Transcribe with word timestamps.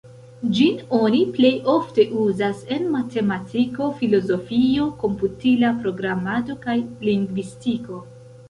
Ĝin 0.59 0.77
oni 0.99 1.19
plej 1.35 1.51
ofte 1.73 2.05
uzas 2.21 2.63
en 2.77 2.87
matematiko, 2.95 3.91
filozofio, 4.01 4.89
komputila 5.05 5.73
programado, 5.85 6.61
kaj 6.69 6.79
lingvistiko. 7.11 8.05